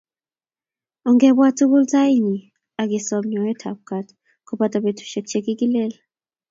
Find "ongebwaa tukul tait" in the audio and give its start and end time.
1.07-2.13